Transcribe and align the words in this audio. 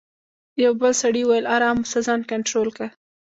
یوه 0.63 0.75
بل 0.81 0.93
سړي 1.01 1.21
وویل: 1.25 1.45
آرام 1.55 1.77
اوسه، 1.81 1.99
ځان 2.07 2.21
کنټرول 2.31 2.69
کړه. 2.75 2.87